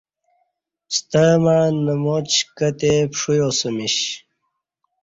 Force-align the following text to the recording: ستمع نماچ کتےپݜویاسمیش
ستمع 0.97 1.57
نماچ 1.85 2.31
کتےپݜویاسمیش 2.57 3.95